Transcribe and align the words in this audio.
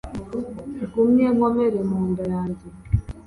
Ngumye 0.83 1.25
nkomere 1.35 1.79
mu 1.89 1.99
nda 2.09 2.23
yange 2.31 2.67